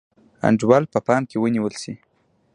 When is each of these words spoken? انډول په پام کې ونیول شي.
انډول 0.47 0.83
په 0.93 0.99
پام 1.07 1.21
کې 1.29 1.37
ونیول 1.39 1.73
شي. 1.81 1.93